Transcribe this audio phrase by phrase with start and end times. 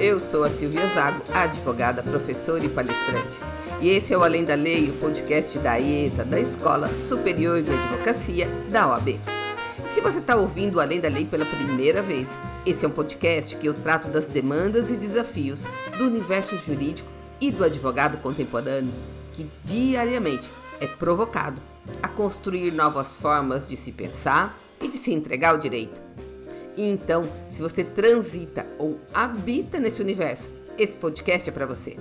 [0.00, 3.38] Eu sou a Silvia Zago, advogada, professora e palestrante.
[3.82, 7.70] E esse é o Além da Lei, o podcast da IESA, da Escola Superior de
[7.70, 9.20] Advocacia da OAB.
[9.90, 12.30] Se você está ouvindo o Além da Lei pela primeira vez,
[12.64, 15.64] esse é um podcast que eu trato das demandas e desafios
[15.98, 17.06] do universo jurídico
[17.38, 18.94] e do advogado contemporâneo,
[19.34, 20.48] que diariamente
[20.80, 21.60] é provocado
[22.02, 26.00] a construir novas formas de se pensar e de se entregar ao direito.
[26.80, 31.94] E então, se você transita ou habita nesse universo, esse podcast é para você.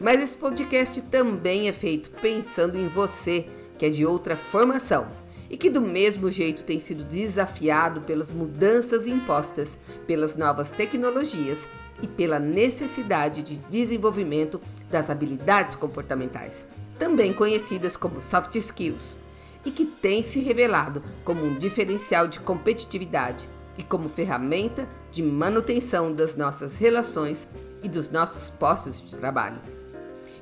[0.00, 3.46] Mas esse podcast também é feito pensando em você,
[3.78, 5.06] que é de outra formação
[5.48, 11.68] e que do mesmo jeito tem sido desafiado pelas mudanças impostas pelas novas tecnologias
[12.02, 16.66] e pela necessidade de desenvolvimento das habilidades comportamentais,
[16.98, 19.16] também conhecidas como soft skills,
[19.64, 26.12] e que tem se revelado como um diferencial de competitividade e como ferramenta de manutenção
[26.12, 27.48] das nossas relações
[27.82, 29.58] e dos nossos postos de trabalho.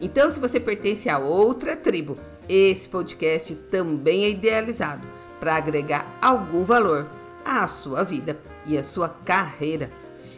[0.00, 2.16] Então, se você pertence a outra tribo,
[2.48, 5.06] esse podcast também é idealizado
[5.38, 7.08] para agregar algum valor
[7.44, 9.90] à sua vida e à sua carreira.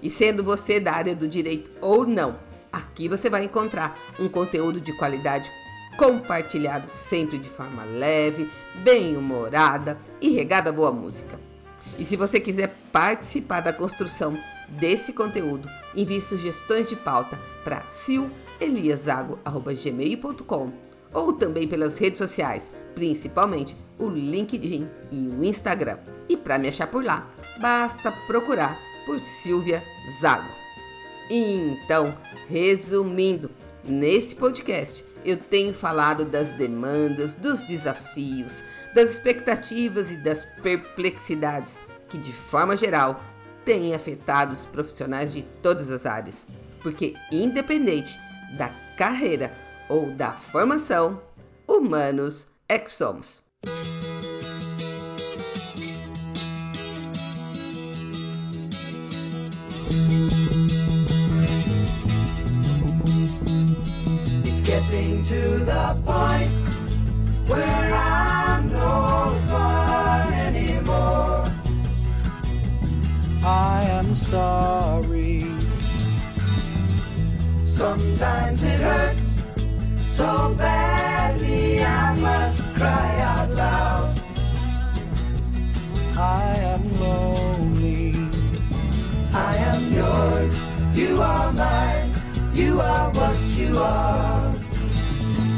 [0.02, 2.38] E sendo você da área do direito ou não,
[2.72, 5.50] aqui você vai encontrar um conteúdo de qualidade
[5.96, 8.50] compartilhado sempre de forma leve,
[8.82, 11.51] bem-humorada e regada a boa música.
[11.98, 14.36] E se você quiser participar da construção
[14.68, 20.72] desse conteúdo, envie sugestões de pauta para sileliasago.gmail.com
[21.12, 25.98] ou também pelas redes sociais, principalmente o LinkedIn e o Instagram.
[26.28, 27.28] E para me achar por lá,
[27.60, 29.82] basta procurar por Silvia
[30.20, 30.48] Zago.
[31.30, 32.14] Então,
[32.48, 33.50] resumindo,
[33.84, 38.62] nesse podcast eu tenho falado das demandas, dos desafios,
[38.94, 43.22] das expectativas e das perplexidades que, de forma geral,
[43.64, 46.46] têm afetado os profissionais de todas as áreas.
[46.82, 48.18] Porque, independente
[48.56, 49.52] da carreira
[49.88, 51.20] ou da formação,
[51.66, 53.42] humanos é que somos.
[64.64, 66.50] getting to the point
[67.48, 67.91] where
[74.32, 75.44] sorry.
[77.66, 79.44] Sometimes it hurts
[80.00, 84.20] so badly I must cry out loud.
[86.16, 88.14] I am lonely.
[89.34, 90.52] I am yours,
[90.94, 92.12] you are mine,
[92.54, 94.54] you are what you are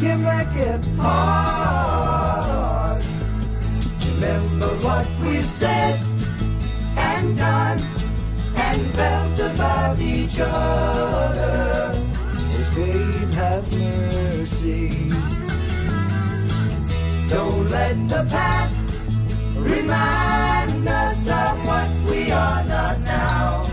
[0.03, 3.03] you make it hard.
[4.15, 6.01] Remember what we've said
[6.97, 7.94] and done and felt about
[10.25, 11.93] each other.
[11.95, 15.11] Oh, babe, have mercy.
[17.29, 18.89] Don't let the past
[19.57, 23.67] remind us of what we are not now.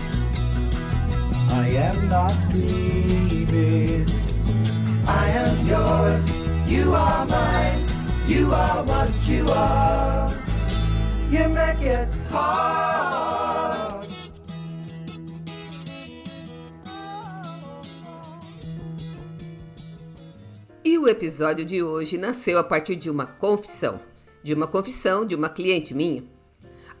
[1.50, 4.10] I am not grieving.
[5.06, 6.24] I am yours,
[6.66, 7.82] you are mine,
[8.26, 10.32] you are what you are.
[11.30, 12.81] You make it hard.
[21.02, 24.00] O episódio de hoje nasceu a partir de uma confissão,
[24.40, 26.22] de uma confissão de uma cliente minha.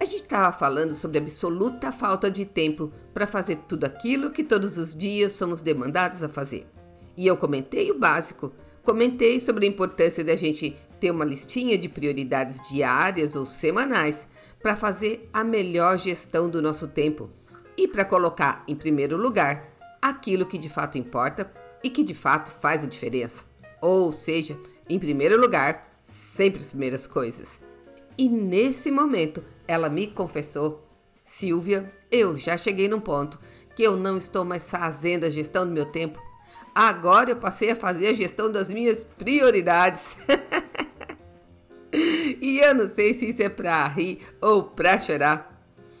[0.00, 4.42] A gente estava falando sobre a absoluta falta de tempo para fazer tudo aquilo que
[4.42, 6.66] todos os dias somos demandados a fazer.
[7.16, 8.52] E eu comentei o básico.
[8.82, 14.26] Comentei sobre a importância da gente ter uma listinha de prioridades diárias ou semanais
[14.60, 17.30] para fazer a melhor gestão do nosso tempo
[17.76, 19.68] e para colocar em primeiro lugar
[20.00, 21.48] aquilo que de fato importa
[21.84, 23.51] e que de fato faz a diferença.
[23.82, 27.60] Ou seja, em primeiro lugar, sempre as primeiras coisas.
[28.16, 30.88] E nesse momento, ela me confessou:
[31.22, 33.38] Silvia, eu já cheguei num ponto
[33.76, 36.18] que eu não estou mais fazendo a gestão do meu tempo
[36.74, 40.16] Agora eu passei a fazer a gestão das minhas prioridades.
[41.92, 45.50] e eu não sei se isso é pra rir ou pra chorar.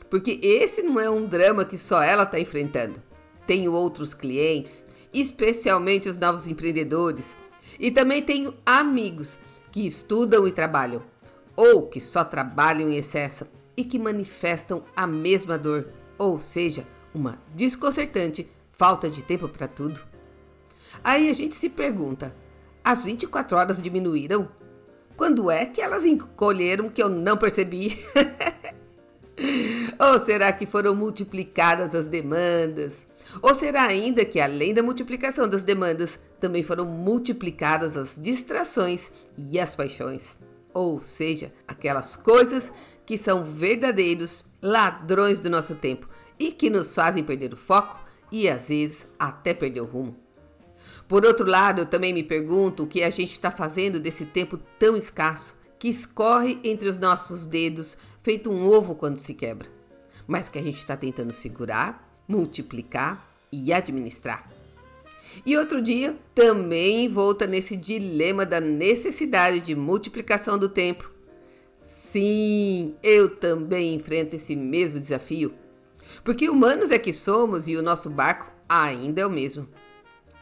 [0.08, 3.02] Porque esse não é um drama que só ela está enfrentando.
[3.46, 7.36] Tenho outros clientes, especialmente os novos empreendedores.
[7.78, 9.38] E também tenho amigos
[9.70, 11.02] que estudam e trabalham,
[11.56, 13.46] ou que só trabalham em excesso
[13.76, 15.88] e que manifestam a mesma dor,
[16.18, 20.00] ou seja, uma desconcertante falta de tempo para tudo.
[21.02, 22.34] Aí a gente se pergunta:
[22.84, 24.48] as 24 horas diminuíram?
[25.16, 27.98] Quando é que elas encolheram que eu não percebi?
[29.98, 33.06] Ou será que foram multiplicadas as demandas,
[33.40, 39.58] Ou será ainda que, além da multiplicação das demandas, também foram multiplicadas as distrações e
[39.58, 40.36] as paixões?
[40.74, 42.72] Ou seja, aquelas coisas
[43.06, 46.08] que são verdadeiros ladrões do nosso tempo
[46.38, 48.00] e que nos fazem perder o foco
[48.30, 50.16] e às vezes até perder o rumo.
[51.06, 54.58] Por outro lado, eu também me pergunto o que a gente está fazendo desse tempo
[54.78, 59.68] tão escasso que escorre entre os nossos dedos, feito um ovo quando se quebra,
[60.26, 64.50] mas que a gente está tentando segurar, multiplicar e administrar.
[65.46, 71.10] E outro dia, também volta nesse dilema da necessidade de multiplicação do tempo.
[71.82, 75.54] Sim, eu também enfrento esse mesmo desafio.
[76.22, 79.66] Porque humanos é que somos e o nosso barco ainda é o mesmo.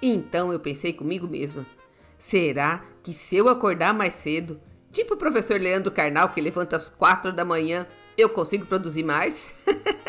[0.03, 1.65] Então eu pensei comigo mesma:
[2.19, 4.61] será que se eu acordar mais cedo,
[4.93, 7.87] Tipo o professor Leandro Carnal, que levanta às quatro da manhã,
[8.19, 9.55] eu consigo produzir mais?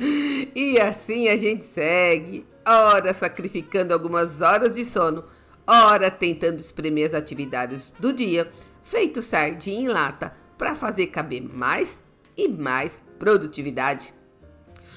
[0.54, 5.24] e assim a gente segue, ora sacrificando algumas horas de sono,
[5.66, 8.50] ora tentando espremer as atividades do dia,
[8.82, 12.02] feito sardinha em lata, para fazer caber mais
[12.36, 14.12] e mais produtividade.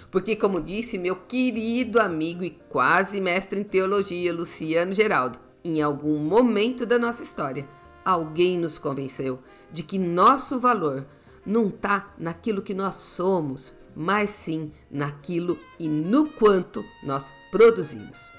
[0.09, 6.17] Porque, como disse meu querido amigo e quase mestre em teologia, Luciano Geraldo, em algum
[6.17, 7.67] momento da nossa história,
[8.05, 9.39] alguém nos convenceu
[9.71, 11.05] de que nosso valor
[11.45, 18.31] não está naquilo que nós somos, mas sim naquilo e no quanto nós produzimos.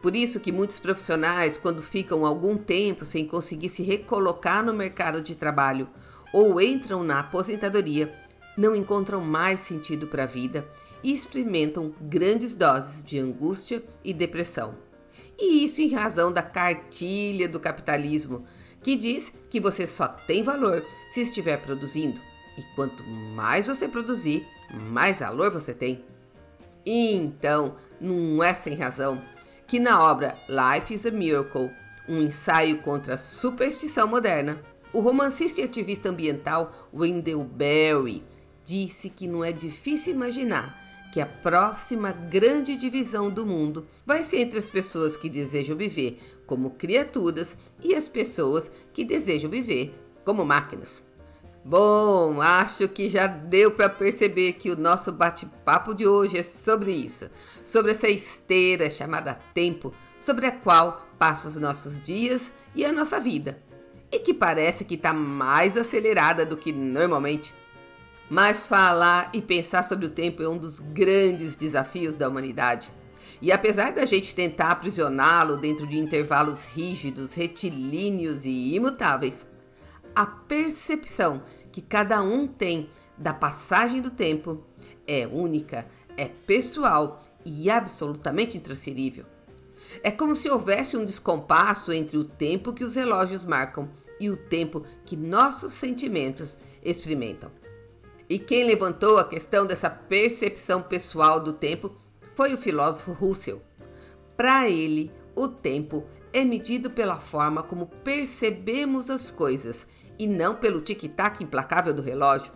[0.00, 5.20] Por isso que muitos profissionais, quando ficam algum tempo sem conseguir se recolocar no mercado
[5.20, 5.88] de trabalho
[6.32, 8.12] ou entram na aposentadoria,
[8.56, 10.68] não encontram mais sentido para a vida
[11.02, 14.74] e experimentam grandes doses de angústia e depressão.
[15.38, 18.44] E isso em razão da cartilha do capitalismo,
[18.82, 22.20] que diz que você só tem valor se estiver produzindo.
[22.56, 26.04] E quanto mais você produzir, mais valor você tem.
[26.84, 29.22] Então, não é sem razão
[29.66, 31.70] que na obra Life is a Miracle,
[32.08, 34.62] um ensaio contra a superstição moderna,
[34.92, 38.24] o romancista e ativista ambiental Wendell Berry
[38.64, 40.78] disse que não é difícil imaginar
[41.12, 46.18] que a próxima grande divisão do mundo vai ser entre as pessoas que desejam viver
[46.46, 49.94] como criaturas e as pessoas que desejam viver
[50.24, 51.02] como máquinas.
[51.64, 56.92] Bom, acho que já deu para perceber que o nosso bate-papo de hoje é sobre
[56.92, 57.28] isso,
[57.62, 63.20] sobre essa esteira chamada tempo, sobre a qual passam os nossos dias e a nossa
[63.20, 63.58] vida,
[64.10, 67.52] e que parece que está mais acelerada do que normalmente.
[68.30, 72.92] Mas falar e pensar sobre o tempo é um dos grandes desafios da humanidade.
[73.40, 79.46] E apesar da gente tentar aprisioná-lo dentro de intervalos rígidos, retilíneos e imutáveis,
[80.18, 84.64] a percepção que cada um tem da passagem do tempo
[85.06, 85.86] é única,
[86.16, 89.24] é pessoal e absolutamente intransferível.
[90.02, 93.88] É como se houvesse um descompasso entre o tempo que os relógios marcam
[94.18, 97.52] e o tempo que nossos sentimentos experimentam.
[98.28, 101.92] E quem levantou a questão dessa percepção pessoal do tempo
[102.34, 103.62] foi o filósofo Russell.
[104.36, 109.86] Para ele, o tempo é medido pela forma como percebemos as coisas
[110.18, 112.52] e não pelo tic-tac implacável do relógio.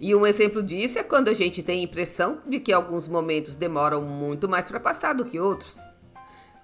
[0.00, 3.56] E um exemplo disso é quando a gente tem a impressão de que alguns momentos
[3.56, 5.78] demoram muito mais para passar do que outros.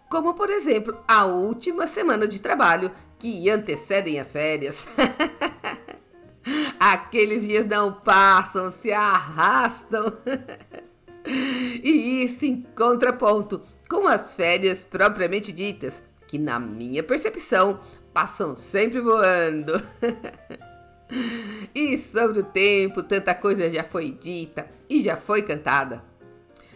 [0.09, 4.87] Como, por exemplo, a última semana de trabalho que antecedem as férias.
[6.81, 10.17] Aqueles dias não passam, se arrastam.
[11.27, 17.81] e isso em contraponto com as férias propriamente ditas, que na minha percepção
[18.19, 19.81] passam sempre voando.
[21.73, 26.03] e sobre o tempo, tanta coisa já foi dita e já foi cantada.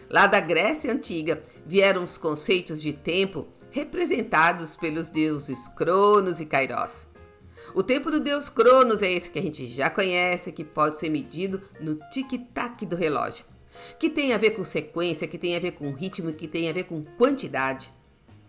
[0.09, 7.07] Lá da Grécia Antiga vieram os conceitos de tempo representados pelos deuses Cronos e Kairos.
[7.75, 11.09] O tempo do deus Cronos é esse que a gente já conhece, que pode ser
[11.09, 13.43] medido no tic-tac do relógio,
[13.99, 16.73] que tem a ver com sequência, que tem a ver com ritmo, que tem a
[16.73, 17.91] ver com quantidade.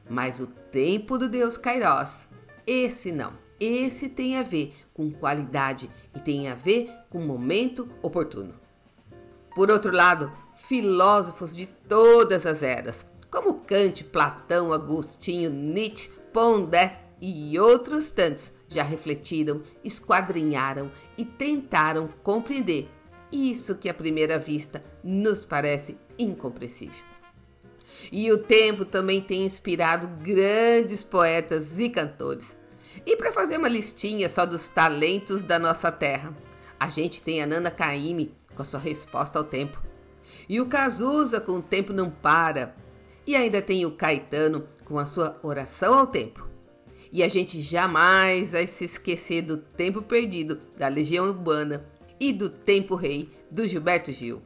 [0.09, 2.33] Mas o tempo do deus Kairos,
[2.66, 3.33] esse não.
[3.59, 8.54] Esse tem a ver com qualidade e tem a ver com momento oportuno.
[9.54, 17.59] Por outro lado, filósofos de todas as eras, como Kant, Platão, Agostinho, Nietzsche, Pondé e
[17.59, 22.88] outros tantos, já refletiram, esquadrinharam e tentaram compreender
[23.30, 27.13] isso que à primeira vista nos parece incompreensível.
[28.11, 32.59] E o tempo também tem inspirado grandes poetas e cantores.
[33.05, 36.35] E para fazer uma listinha só dos talentos da nossa terra,
[36.79, 39.83] a gente tem a Nana Caymmi com a sua resposta ao tempo.
[40.49, 42.75] E o Cazuza com o tempo não para.
[43.27, 46.47] E ainda tem o Caetano com a sua oração ao tempo.
[47.13, 51.87] E a gente jamais vai se esquecer do tempo perdido da Legião Urbana
[52.19, 54.43] e do tempo rei do Gilberto Gil.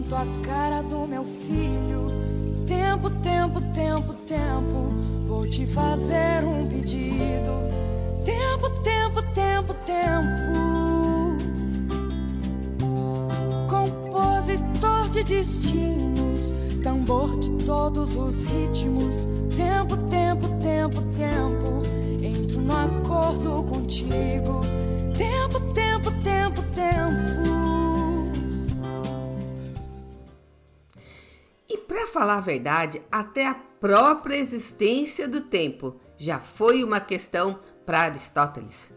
[0.00, 2.10] Quanto a cara do meu filho.
[2.66, 4.94] Tempo, tempo, tempo, tempo,
[5.26, 7.50] vou te fazer um pedido.
[8.24, 10.60] Tempo, tempo, tempo, tempo.
[13.68, 19.26] Compositor de destinos, tambor de todos os ritmos.
[19.56, 21.82] Tempo, tempo, tempo, tempo.
[22.22, 24.60] Entro no acordo contigo.
[25.16, 27.39] Tempo, tempo, tempo, tempo.
[32.10, 38.92] Falar a verdade, até a própria existência do tempo já foi uma questão para Aristóteles.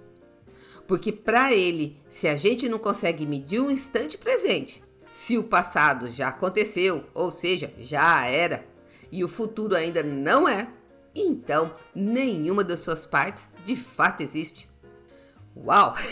[0.88, 6.12] Porque para ele, se a gente não consegue medir um instante presente, se o passado
[6.12, 8.66] já aconteceu, ou seja, já era,
[9.12, 10.68] e o futuro ainda não é,
[11.16, 14.68] então nenhuma das suas partes de fato existe.
[15.56, 15.96] Uau!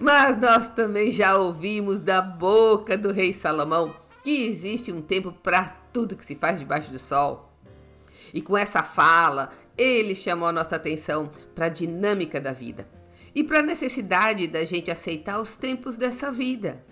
[0.00, 5.64] Mas nós também já ouvimos da boca do rei Salomão que existe um tempo para
[5.92, 7.52] tudo que se faz debaixo do sol.
[8.32, 12.88] E com essa fala, ele chamou a nossa atenção para a dinâmica da vida
[13.34, 16.84] e para a necessidade da gente aceitar os tempos dessa vida.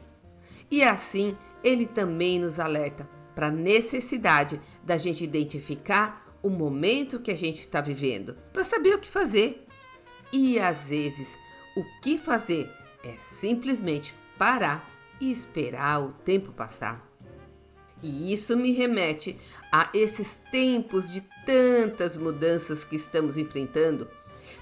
[0.71, 7.31] E assim, ele também nos alerta para a necessidade da gente identificar o momento que
[7.31, 9.67] a gente está vivendo, para saber o que fazer.
[10.33, 11.37] E às vezes,
[11.77, 12.71] o que fazer
[13.05, 14.89] é simplesmente parar
[15.21, 17.10] e esperar o tempo passar.
[18.03, 19.39] E isso me remete
[19.71, 24.09] a esses tempos de tantas mudanças que estamos enfrentando,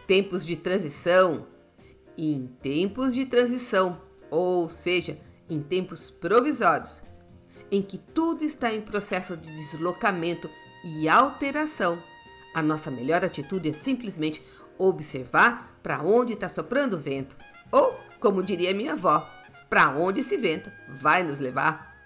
[0.07, 1.47] tempos de transição,
[2.16, 5.18] e em tempos de transição, ou seja,
[5.49, 7.02] em tempos provisórios,
[7.71, 10.50] em que tudo está em processo de deslocamento
[10.85, 12.02] e alteração,
[12.54, 14.42] a nossa melhor atitude é simplesmente
[14.76, 17.37] observar para onde está soprando o vento,
[17.71, 19.28] ou, como diria minha avó,
[19.71, 21.97] para onde esse vento vai nos levar.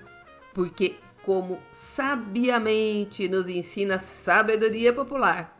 [0.52, 5.58] Porque como sabiamente nos ensina a sabedoria popular.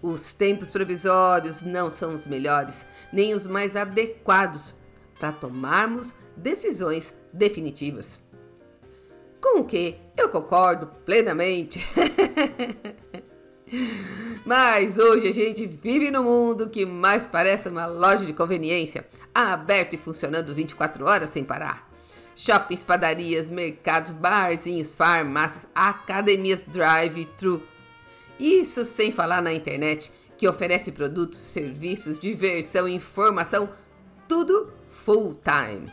[0.00, 4.74] Os tempos provisórios não são os melhores, nem os mais adequados
[5.18, 8.20] para tomarmos decisões definitivas.
[9.40, 11.80] Com o que eu concordo plenamente.
[14.44, 19.94] Mas hoje a gente vive no mundo que mais parece uma loja de conveniência, aberto
[19.94, 21.87] e funcionando 24 horas sem parar
[22.38, 27.62] shoppings, padarias, mercados, barzinhos, farmácias, academias drive-thru.
[28.38, 33.68] Isso sem falar na internet, que oferece produtos, serviços, diversão, informação,
[34.28, 35.92] tudo full time.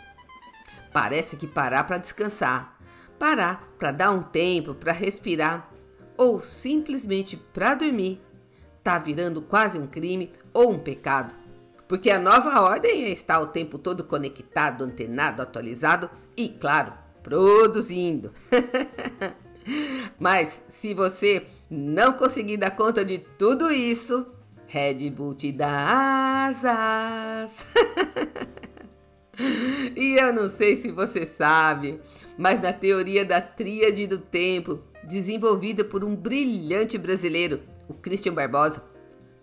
[0.94, 2.78] Parece que parar para descansar,
[3.18, 5.72] parar para dar um tempo para respirar
[6.16, 8.22] ou simplesmente para dormir
[8.84, 11.34] tá virando quase um crime ou um pecado.
[11.88, 18.32] Porque a nova ordem é estar o tempo todo conectado, antenado, atualizado e, claro, produzindo.
[20.20, 24.28] Mas se você não conseguir dar conta de tudo isso,
[24.68, 27.66] Red Bull te dá asas.
[29.96, 32.00] e eu não sei se você sabe,
[32.38, 38.84] mas na teoria da tríade do tempo, desenvolvida por um brilhante brasileiro, o Christian Barbosa,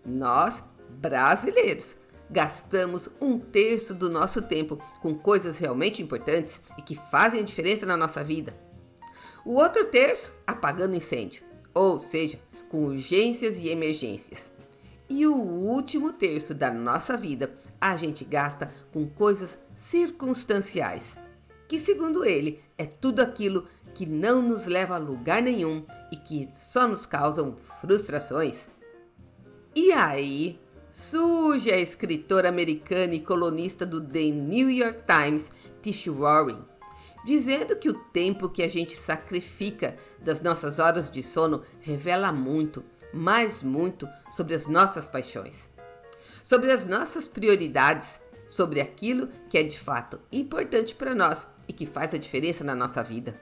[0.04, 1.96] nós, brasileiros,
[2.32, 7.96] gastamos um terço do nosso tempo com coisas realmente importantes e que fazem diferença na
[7.96, 8.56] nossa vida.
[9.44, 12.38] O outro terço apagando incêndio, ou seja,
[12.70, 14.50] com urgências e emergências.
[15.10, 21.18] E o último terço da nossa vida a gente gasta com coisas circunstanciais,
[21.68, 26.48] que, segundo ele, é tudo aquilo que não nos leva a lugar nenhum e que
[26.50, 28.68] só nos causam frustrações.
[29.74, 30.61] E aí,
[30.92, 36.58] surge a escritora americana e colunista do The New York Times, Tish Warren,
[37.24, 42.84] dizendo que o tempo que a gente sacrifica das nossas horas de sono revela muito,
[43.12, 45.70] mais muito, sobre as nossas paixões,
[46.42, 51.86] sobre as nossas prioridades, sobre aquilo que é de fato importante para nós e que
[51.86, 53.40] faz a diferença na nossa vida.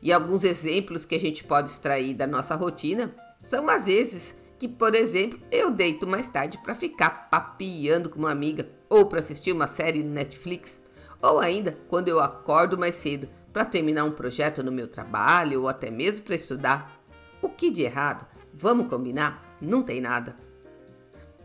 [0.00, 4.68] E alguns exemplos que a gente pode extrair da nossa rotina são às vezes que,
[4.68, 9.52] por exemplo, eu deito mais tarde para ficar papiando com uma amiga ou para assistir
[9.52, 10.82] uma série no Netflix,
[11.22, 15.68] ou ainda quando eu acordo mais cedo para terminar um projeto no meu trabalho ou
[15.68, 17.00] até mesmo para estudar.
[17.40, 18.26] O que de errado?
[18.52, 19.56] Vamos combinar?
[19.62, 20.36] Não tem nada.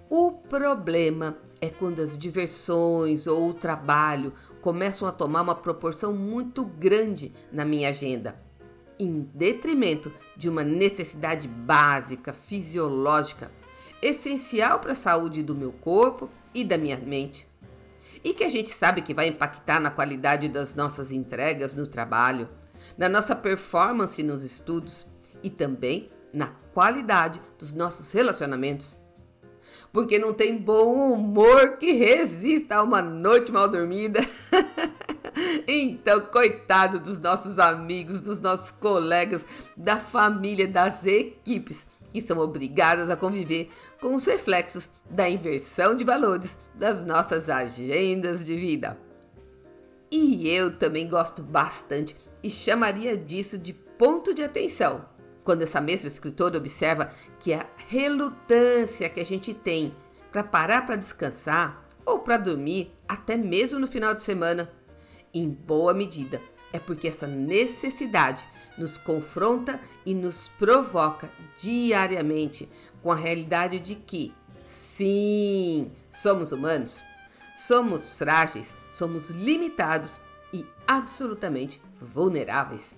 [0.09, 6.65] O problema é quando as diversões ou o trabalho começam a tomar uma proporção muito
[6.65, 8.43] grande na minha agenda,
[8.99, 13.51] em detrimento de uma necessidade básica, fisiológica,
[14.01, 17.47] essencial para a saúde do meu corpo e da minha mente.
[18.23, 22.49] E que a gente sabe que vai impactar na qualidade das nossas entregas no trabalho,
[22.97, 25.07] na nossa performance nos estudos
[25.43, 28.95] e também na qualidade dos nossos relacionamentos
[29.95, 34.19] porque não tem bom humor que resista a uma noite mal dormida.
[35.67, 43.09] então, coitado dos nossos amigos, dos nossos colegas, da família, das equipes que são obrigadas
[43.09, 48.97] a conviver com os reflexos da inversão de valores das nossas agendas de vida.
[50.09, 55.05] E eu também gosto bastante e chamaria disso de ponto de atenção
[55.43, 59.95] quando essa mesma escritora observa que a relutância que a gente tem
[60.31, 64.71] para parar para descansar ou para dormir, até mesmo no final de semana,
[65.39, 72.69] em boa medida, é porque essa necessidade nos confronta e nos provoca diariamente
[73.01, 77.03] com a realidade de que, sim, somos humanos,
[77.55, 80.19] somos frágeis, somos limitados
[80.51, 82.95] e absolutamente vulneráveis.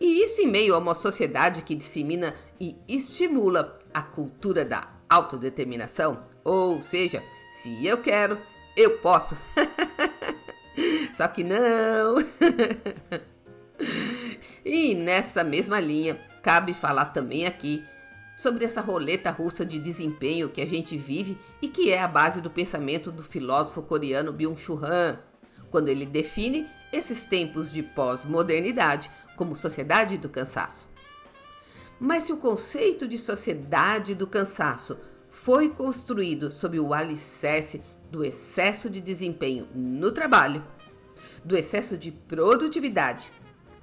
[0.00, 6.24] E isso em meio a uma sociedade que dissemina e estimula a cultura da autodeterminação,
[6.42, 7.22] ou seja,
[7.60, 8.38] se eu quero,
[8.76, 9.36] eu posso.
[11.22, 12.16] Só que não.
[14.66, 17.84] e nessa mesma linha, cabe falar também aqui
[18.36, 22.40] sobre essa roleta russa de desempenho que a gente vive e que é a base
[22.40, 25.20] do pensamento do filósofo coreano Byung-Chul Han,
[25.70, 30.88] quando ele define esses tempos de pós-modernidade como sociedade do cansaço.
[32.00, 34.98] Mas se o conceito de sociedade do cansaço
[35.30, 37.80] foi construído sob o alicerce
[38.12, 40.62] do excesso de desempenho no trabalho,
[41.44, 43.30] do excesso de produtividade,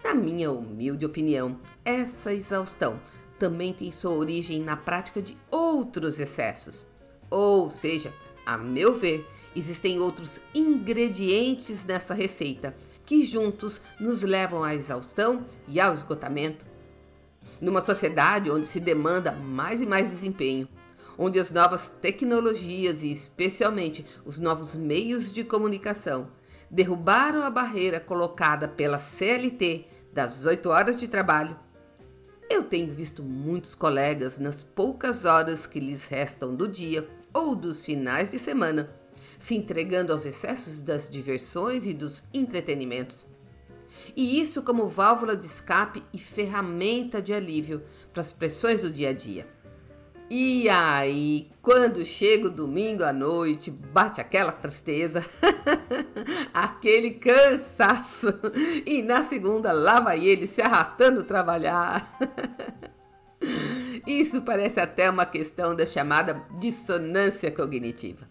[0.04, 3.00] na minha humilde opinião, essa exaustão
[3.38, 6.86] também tem sua origem na prática de outros excessos.
[7.30, 8.14] Ou seja,
[8.46, 15.80] a meu ver, existem outros ingredientes nessa receita que juntos nos levam à exaustão e
[15.80, 16.66] ao esgotamento.
[17.60, 20.68] Numa sociedade onde se demanda mais e mais desempenho,
[21.18, 26.30] onde as novas tecnologias e especialmente os novos meios de comunicação
[26.70, 31.58] derrubaram a barreira colocada pela CLT das 8 horas de trabalho,
[32.50, 37.86] eu tenho visto muitos colegas nas poucas horas que lhes restam do dia ou dos
[37.86, 39.00] finais de semana
[39.40, 43.26] se entregando aos excessos das diversões e dos entretenimentos.
[44.16, 49.10] E isso como válvula de escape e ferramenta de alívio para as pressões do dia
[49.10, 49.48] a dia.
[50.30, 55.26] E aí, quando chega o domingo à noite, bate aquela tristeza,
[56.54, 58.28] aquele cansaço,
[58.86, 62.16] e na segunda lá vai ele se arrastando trabalhar.
[64.06, 68.28] Isso parece até uma questão da chamada dissonância cognitiva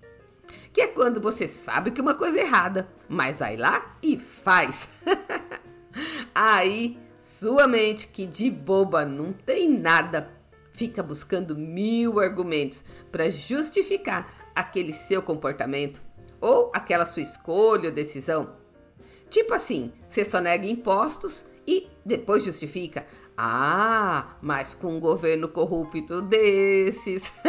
[0.73, 4.89] que é quando você sabe que uma coisa é errada, mas vai lá e faz.
[6.35, 10.31] Aí, sua mente, que de boba não tem nada,
[10.79, 16.01] fica buscando mil argumentos para justificar aquele seu comportamento
[16.41, 18.55] ou aquela sua escolha ou decisão.
[19.29, 23.05] Tipo assim, você só nega impostos e depois justifica.
[23.37, 27.33] Ah, mas com um governo corrupto desses.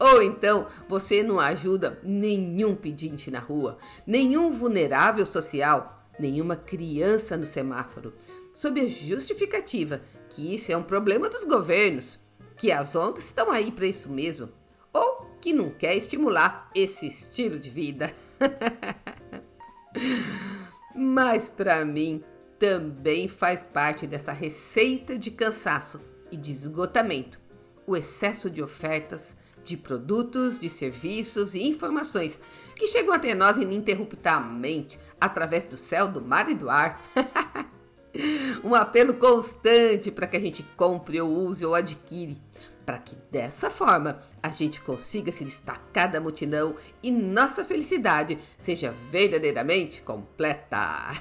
[0.00, 7.44] Ou então você não ajuda nenhum pedinte na rua, nenhum vulnerável social, nenhuma criança no
[7.44, 8.14] semáforo,
[8.52, 12.20] sob a justificativa que isso é um problema dos governos,
[12.56, 14.48] que as ONGs estão aí para isso mesmo,
[14.92, 18.12] ou que não quer estimular esse estilo de vida.
[20.94, 22.22] Mas para mim
[22.58, 27.42] também faz parte dessa receita de cansaço e de esgotamento
[27.86, 32.40] o excesso de ofertas, de produtos, de serviços e informações
[32.74, 37.02] que chegam até nós ininterruptamente através do céu, do mar e do ar.
[38.62, 42.40] um apelo constante para que a gente compre ou use ou adquire,
[42.84, 48.92] para que dessa forma a gente consiga se destacar da multidão e nossa felicidade seja
[49.10, 51.12] verdadeiramente completa.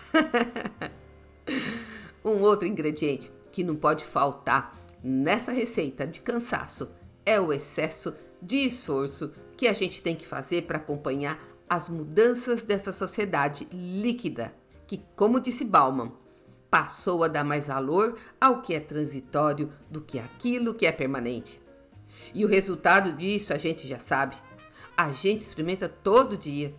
[2.23, 6.89] um outro ingrediente que não pode faltar nessa receita de cansaço
[7.25, 12.63] é o excesso de esforço que a gente tem que fazer para acompanhar as mudanças
[12.63, 14.54] dessa sociedade líquida,
[14.88, 16.12] que, como disse Bauman,
[16.71, 21.62] passou a dar mais valor ao que é transitório do que aquilo que é permanente.
[22.34, 24.38] E o resultado disso a gente já sabe.
[24.95, 26.73] A gente experimenta todo dia.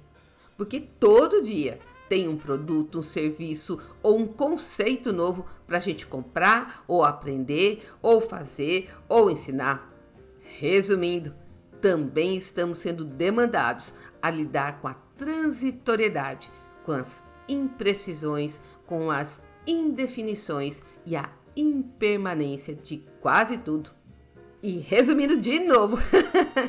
[0.57, 1.78] Porque todo dia
[2.09, 7.87] tem um produto, um serviço ou um conceito novo para a gente comprar, ou aprender,
[8.00, 9.90] ou fazer, ou ensinar.
[10.59, 11.35] Resumindo,
[11.81, 16.50] também estamos sendo demandados a lidar com a transitoriedade,
[16.85, 23.90] com as imprecisões, com as indefinições e a impermanência de quase tudo.
[24.62, 25.98] E resumindo de novo,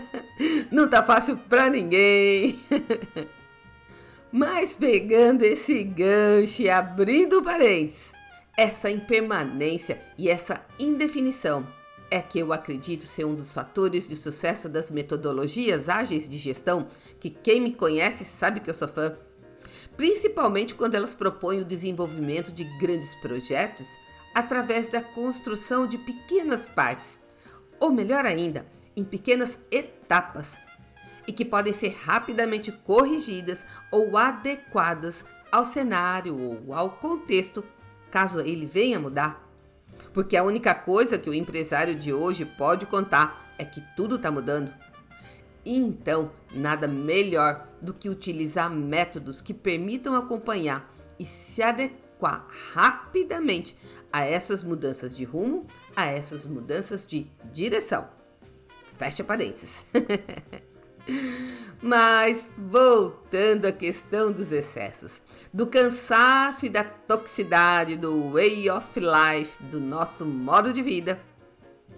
[0.71, 2.59] não tá fácil para ninguém.
[4.31, 8.11] Mas pegando esse gancho e abrindo parênteses,
[8.57, 11.67] essa impermanência e essa indefinição
[12.09, 16.87] é que eu acredito ser um dos fatores de sucesso das metodologias ágeis de gestão,
[17.19, 19.17] que quem me conhece sabe que eu sou fã.
[19.95, 23.97] Principalmente quando elas propõem o desenvolvimento de grandes projetos
[24.33, 27.19] através da construção de pequenas partes,
[27.79, 30.57] ou melhor ainda, em pequenas etapas
[31.27, 37.63] e que podem ser rapidamente corrigidas ou adequadas ao cenário ou ao contexto,
[38.09, 39.41] caso ele venha mudar.
[40.13, 44.31] Porque a única coisa que o empresário de hoje pode contar é que tudo está
[44.31, 44.73] mudando.
[45.65, 53.77] Então, nada melhor do que utilizar métodos que permitam acompanhar e se adequar rapidamente
[54.11, 58.07] a essas mudanças de rumo, a essas mudanças de direção.
[58.97, 59.85] Fecha parênteses.
[61.81, 65.21] Mas voltando à questão dos excessos,
[65.53, 71.19] do cansaço e da toxicidade do way of life, do nosso modo de vida,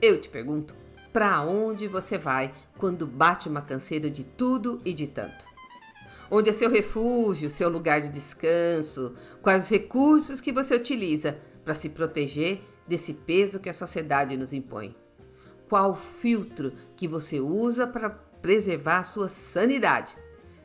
[0.02, 0.76] eu te pergunto:
[1.16, 5.46] para onde você vai quando bate uma canseira de tudo e de tanto?
[6.30, 9.16] Onde é seu refúgio, seu lugar de descanso?
[9.42, 14.52] Quais os recursos que você utiliza para se proteger desse peso que a sociedade nos
[14.52, 14.94] impõe?
[15.70, 20.18] Qual filtro que você usa para preservar a sua sanidade.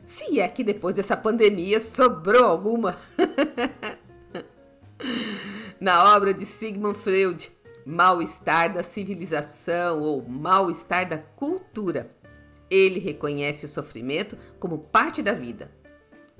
[0.05, 2.97] Se é que depois dessa pandemia sobrou alguma.
[5.79, 7.49] Na obra de Sigmund Freud,
[7.85, 12.15] Mal-estar da civilização ou mal-estar da cultura,
[12.69, 15.71] ele reconhece o sofrimento como parte da vida.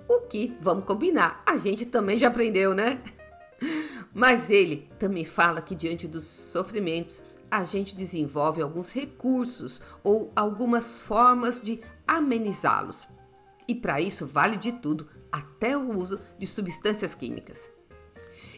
[0.07, 3.01] O que, vamos combinar, a gente também já aprendeu, né?
[4.13, 11.01] Mas ele também fala que diante dos sofrimentos a gente desenvolve alguns recursos ou algumas
[11.01, 13.07] formas de amenizá-los.
[13.67, 17.71] E para isso vale de tudo, até o uso de substâncias químicas.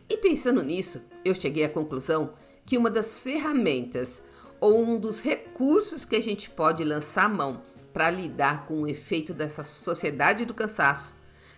[0.09, 2.33] E pensando nisso, eu cheguei à conclusão
[2.65, 4.21] que uma das ferramentas
[4.59, 7.61] ou um dos recursos que a gente pode lançar mão
[7.93, 11.13] para lidar com o efeito dessa sociedade do cansaço,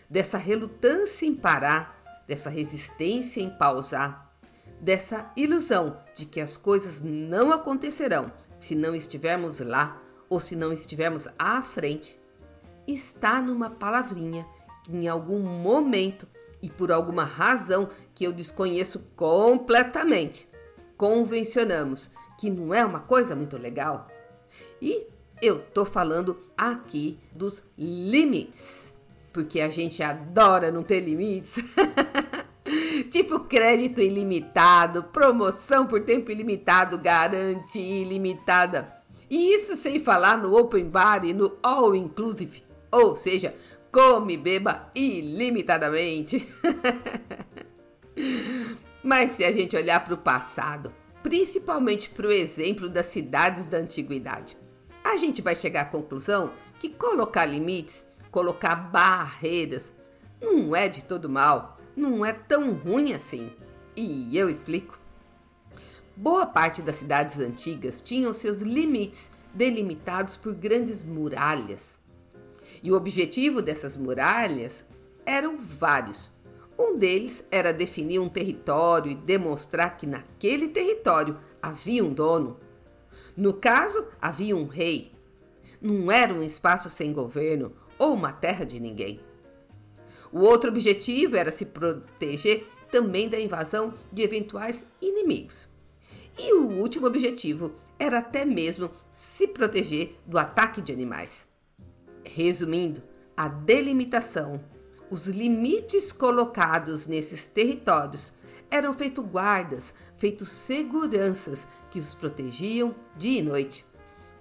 [0.09, 4.33] dessa relutância em parar, dessa resistência em pausar,
[4.81, 10.73] dessa ilusão de que as coisas não acontecerão se não estivermos lá ou se não
[10.73, 12.19] estivermos à frente,
[12.87, 14.45] está numa palavrinha
[14.83, 16.27] que em algum momento
[16.61, 20.47] e por alguma razão que eu desconheço completamente,
[20.97, 24.07] convencionamos que não é uma coisa muito legal.
[24.81, 25.07] E
[25.41, 28.93] eu tô falando aqui dos limites,
[29.33, 31.55] porque a gente adora não ter limites.
[33.11, 38.93] tipo crédito ilimitado, promoção por tempo ilimitado, garante ilimitada.
[39.29, 43.55] E isso sem falar no open bar e no all inclusive, ou seja,
[43.91, 46.47] come beba ilimitadamente.
[49.05, 53.77] Mas se a gente olhar para o passado, principalmente para o exemplo das cidades da
[53.77, 54.57] antiguidade,
[55.03, 59.93] a gente vai chegar à conclusão que colocar limites, colocar barreiras,
[60.41, 63.51] não é de todo mal não é tão ruim assim.
[63.95, 64.99] E eu explico.
[66.15, 71.99] Boa parte das cidades antigas tinham seus limites delimitados por grandes muralhas.
[72.83, 74.85] E o objetivo dessas muralhas
[75.25, 76.31] eram vários.
[76.77, 82.59] Um deles era definir um território e demonstrar que naquele território havia um dono.
[83.35, 85.11] No caso, havia um rei.
[85.81, 89.19] Não era um espaço sem governo ou uma terra de ninguém.
[90.31, 95.67] O outro objetivo era se proteger também da invasão de eventuais inimigos.
[96.37, 101.47] E o último objetivo era até mesmo se proteger do ataque de animais.
[102.23, 103.01] Resumindo,
[103.37, 104.61] a delimitação,
[105.09, 108.33] os limites colocados nesses territórios
[108.69, 113.85] eram feitos guardas, feitos seguranças que os protegiam dia e noite.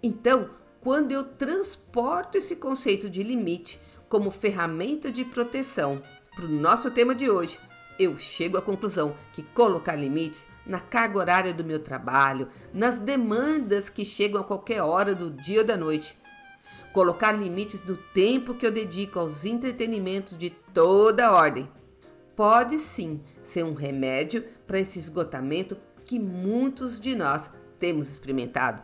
[0.02, 0.50] Então,
[0.80, 6.02] quando eu transporto esse conceito de limite como ferramenta de proteção
[6.34, 7.58] para o nosso tema de hoje,
[7.98, 13.88] eu chego à conclusão que colocar limites na carga horária do meu trabalho, nas demandas
[13.88, 16.16] que chegam a qualquer hora do dia ou da noite.
[16.94, 21.68] Colocar limites no tempo que eu dedico aos entretenimentos de toda ordem.
[22.36, 28.80] Pode sim ser um remédio para esse esgotamento que muitos de nós temos experimentado.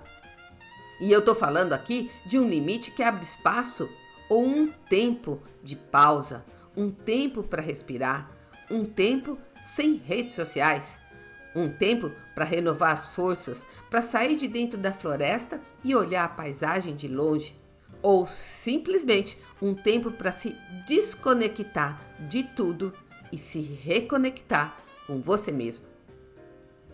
[1.01, 3.89] E eu estou falando aqui de um limite que abre espaço
[4.29, 6.45] ou um tempo de pausa,
[6.77, 8.29] um tempo para respirar,
[8.69, 10.99] um tempo sem redes sociais,
[11.55, 16.29] um tempo para renovar as forças, para sair de dentro da floresta e olhar a
[16.29, 17.60] paisagem de longe,
[18.03, 22.93] ou simplesmente um tempo para se desconectar de tudo
[23.33, 25.85] e se reconectar com você mesmo.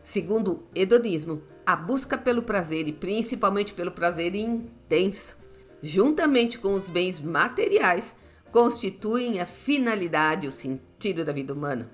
[0.02, 5.36] Segundo o hedonismo, a busca pelo prazer e principalmente pelo prazer intenso,
[5.82, 8.14] juntamente com os bens materiais,
[8.52, 11.90] constituem a finalidade, o sentido da vida humana.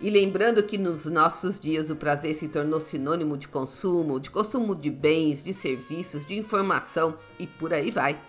[0.00, 4.74] E lembrando que nos nossos dias o prazer se tornou sinônimo de consumo, de consumo
[4.74, 8.20] de bens, de serviços, de informação e por aí vai.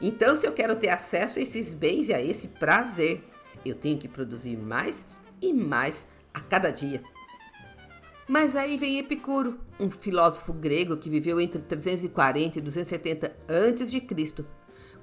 [0.00, 3.24] Então, se eu quero ter acesso a esses bens e a esse prazer,
[3.64, 5.06] eu tenho que produzir mais
[5.40, 7.02] e mais a cada dia.
[8.28, 14.44] Mas aí vem Epicuro, um filósofo grego que viveu entre 340 e 270 a.C.,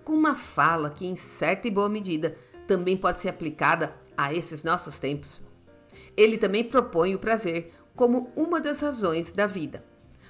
[0.03, 4.63] com uma fala que, em certa e boa medida, também pode ser aplicada a esses
[4.63, 5.41] nossos tempos.
[6.15, 9.83] Ele também propõe o prazer como uma das razões da vida,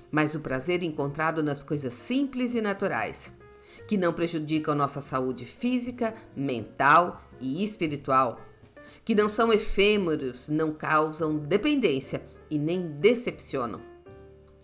[0.10, 3.32] mas o prazer encontrado nas coisas simples e naturais,
[3.88, 8.42] que não prejudicam nossa saúde física, mental e espiritual,
[9.06, 13.82] que não são efêmeros, não causam dependência e nem decepcionam.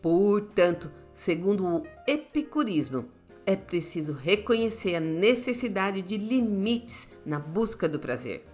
[0.02, 3.06] Portanto, segundo o epicurismo,
[3.46, 8.46] é preciso reconhecer a necessidade de limites na busca do prazer.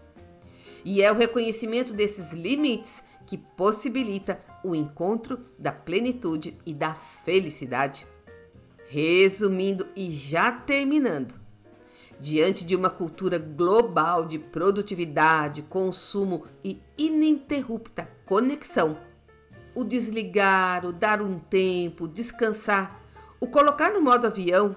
[0.83, 8.05] E é o reconhecimento desses limites que possibilita o encontro da plenitude e da felicidade.
[8.91, 11.35] Resumindo e já terminando,
[12.19, 18.97] diante de uma cultura global de produtividade, consumo e ininterrupta conexão,
[19.75, 22.99] o desligar, o dar um tempo, descansar,
[23.39, 24.75] o colocar no modo avião,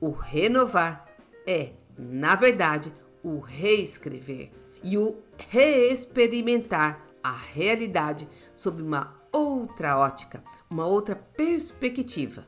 [0.00, 1.06] o renovar
[1.46, 4.50] é, na verdade, o reescrever
[4.82, 12.44] e o reexperimentar a realidade sob uma outra ótica, uma outra perspectiva.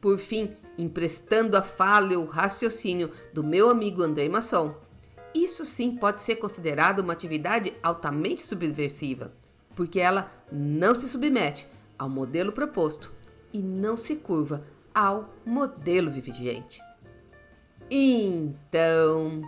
[0.00, 4.74] Por fim, emprestando a fala e o raciocínio do meu amigo André Masson,
[5.34, 9.32] isso sim pode ser considerado uma atividade altamente subversiva
[9.80, 11.66] porque ela não se submete
[11.98, 13.10] ao modelo proposto
[13.50, 14.62] e não se curva
[14.94, 16.80] ao modelo vigente.
[17.90, 19.42] Então,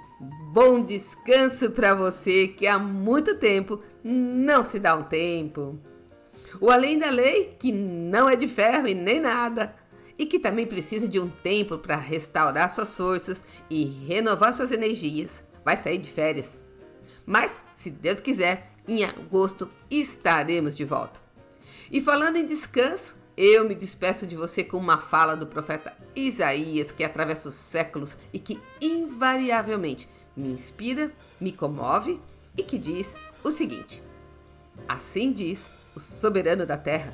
[0.53, 5.79] bom descanso para você que há muito tempo não se dá um tempo.
[6.61, 9.75] O além da lei, que não é de ferro e nem nada,
[10.23, 15.43] e que também precisa de um tempo para restaurar suas forças e renovar suas energias,
[15.65, 16.61] vai sair de férias.
[17.27, 21.19] Mas, se Deus quiser, em agosto estaremos de volta.
[21.91, 26.93] E falando em descanso, eu me despeço de você com uma fala do profeta Isaías
[26.93, 32.21] que atravessa os séculos e que invariavelmente me inspira, me comove
[32.57, 34.01] e que diz o seguinte:
[34.87, 37.13] Assim diz o soberano da terra: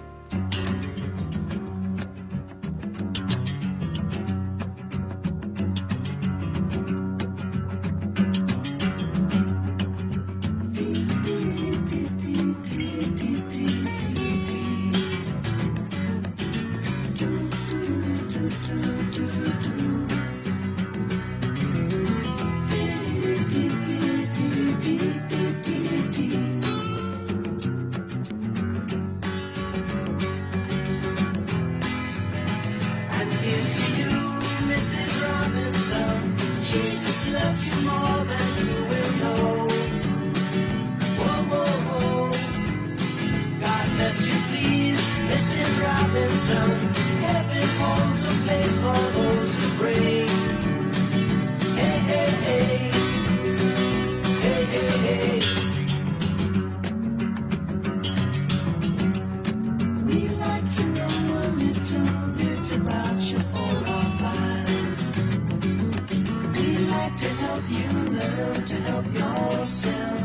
[68.19, 70.21] to help yourself.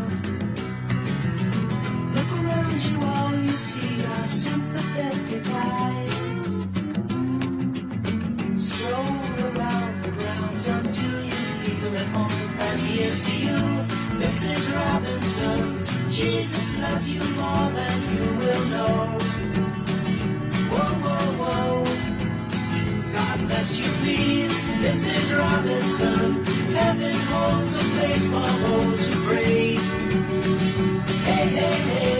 [2.15, 6.55] Look around you, all you see are sympathetic eyes.
[8.65, 12.61] Stroll around the grounds until you feel at home.
[12.61, 13.61] And here's to you,
[14.23, 14.75] Mrs.
[14.75, 15.85] Robinson.
[16.11, 19.30] Jesus loves you more than you will know.
[23.51, 24.55] Bless you, please.
[24.85, 25.37] Mrs.
[25.39, 26.45] Robinson.
[26.75, 29.75] Heaven holds a place for those who pray.
[31.29, 31.77] Hey, hey.
[31.99, 32.20] Hey,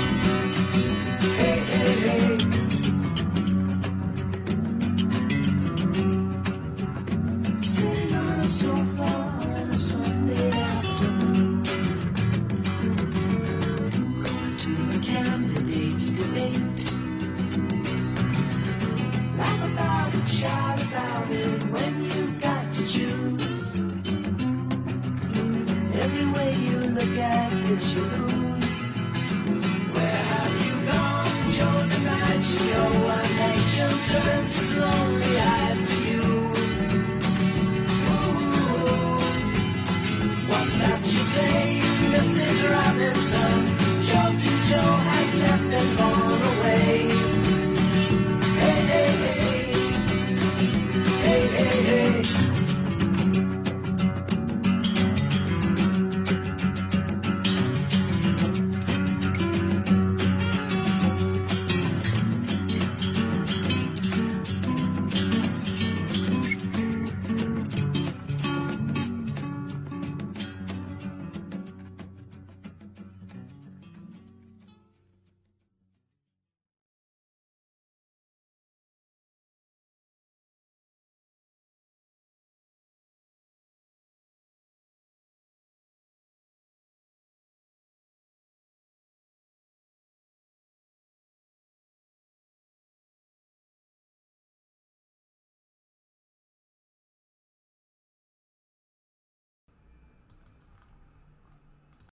[40.51, 41.79] What's that you say,
[42.11, 42.69] Mrs.
[42.69, 43.80] Robinson?